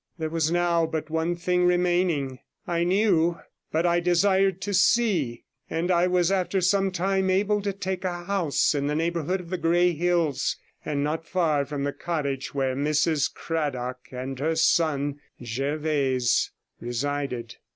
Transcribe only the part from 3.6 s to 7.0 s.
but I desired to see, and I was after some